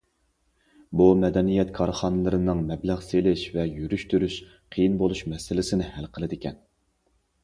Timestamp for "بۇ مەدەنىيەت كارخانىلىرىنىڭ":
0.99-2.63